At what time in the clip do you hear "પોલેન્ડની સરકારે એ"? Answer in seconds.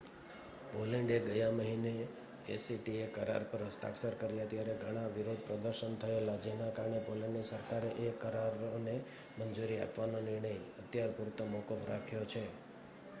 7.01-8.09